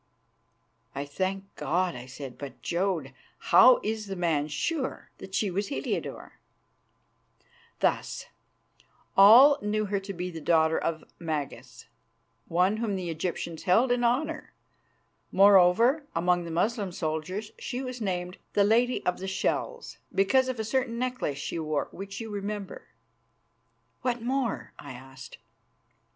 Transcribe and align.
"I 0.95 1.05
thank 1.05 1.53
God," 1.55 1.95
I 1.95 2.07
said. 2.07 2.35
"But, 2.39 2.63
Jodd, 2.63 3.13
how 3.37 3.79
is 3.83 4.07
the 4.07 4.15
man 4.15 4.47
sure 4.47 5.11
that 5.19 5.35
she 5.35 5.51
was 5.51 5.67
Heliodore?" 5.67 6.39
"Thus: 7.81 8.25
All 9.15 9.59
knew 9.61 9.85
her 9.85 9.99
to 9.99 10.11
be 10.11 10.31
the 10.31 10.41
daughter 10.41 10.79
of 10.79 11.03
Magas, 11.19 11.85
one 12.47 12.77
whom 12.77 12.95
the 12.95 13.11
Egyptians 13.11 13.61
held 13.65 13.91
in 13.91 14.03
honour. 14.03 14.53
Moreover, 15.31 16.07
among 16.15 16.45
the 16.45 16.49
Moslem 16.49 16.91
soldiers 16.91 17.51
she 17.59 17.83
was 17.83 18.01
named 18.01 18.39
'the 18.53 18.63
Lady 18.63 19.05
of 19.05 19.19
the 19.19 19.27
Shells,' 19.27 19.99
because 20.11 20.49
of 20.49 20.59
a 20.59 20.63
certain 20.65 20.97
necklace 20.97 21.37
she 21.37 21.59
wore, 21.59 21.89
which 21.91 22.19
you 22.19 22.29
will 22.31 22.37
remember." 22.37 22.87
"What 24.01 24.19
more?" 24.23 24.73
I 24.79 24.93
asked. 24.93 25.37